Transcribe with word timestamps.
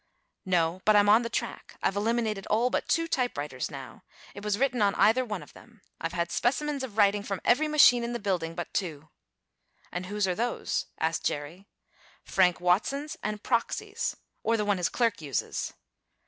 "No, 0.47 0.81
but 0.83 0.95
I'm 0.95 1.09
on 1.09 1.21
the 1.21 1.29
track. 1.29 1.75
I've 1.83 1.95
eliminated 1.95 2.47
all 2.47 2.71
but 2.71 2.87
two 2.89 3.07
typewriters 3.07 3.69
now. 3.69 4.01
It 4.33 4.43
was 4.43 4.57
written 4.57 4.81
on 4.81 4.95
either 4.95 5.23
one 5.23 5.43
of 5.43 5.53
them. 5.53 5.83
I've 5.99 6.13
had 6.13 6.31
specimens 6.31 6.81
of 6.81 6.97
writing 6.97 7.21
from 7.21 7.39
every 7.45 7.67
machine 7.67 8.03
in 8.03 8.11
the 8.11 8.17
building 8.19 8.55
but 8.55 8.73
two." 8.73 9.09
"And 9.91 10.07
whose 10.07 10.27
are 10.27 10.33
those?" 10.33 10.87
asked 10.99 11.23
Jerry. 11.23 11.67
"Frank 12.23 12.59
Watson's 12.59 13.15
and 13.21 13.43
Proxy's 13.43 14.17
or 14.41 14.57
the 14.57 14.65
one 14.65 14.77
his 14.77 14.89
clerk 14.89 15.21
uses." 15.21 15.71